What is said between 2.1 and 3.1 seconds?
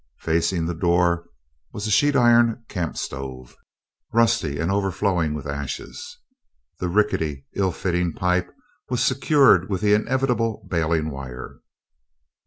iron camp